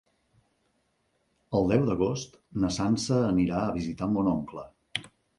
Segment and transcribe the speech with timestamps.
[1.59, 4.65] El deu d'agost na Sança anirà a visitar mon oncle.